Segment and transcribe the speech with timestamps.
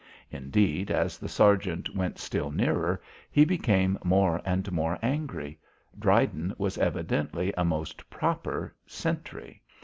[0.31, 5.59] Indeed, as the sergeant went still nearer, he became more and more angry.
[5.99, 9.61] Dryden was evidently a most proper sentry.